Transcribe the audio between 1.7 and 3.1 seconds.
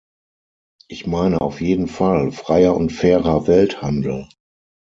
Fall, "freier und